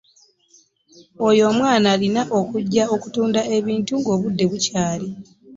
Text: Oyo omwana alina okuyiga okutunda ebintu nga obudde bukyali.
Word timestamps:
Oyo 1.27 1.43
omwana 1.51 1.87
alina 1.95 2.21
okuyiga 2.39 2.83
okutunda 2.95 3.41
ebintu 3.55 3.93
nga 3.99 4.09
obudde 4.15 4.45
bukyali. 4.51 5.07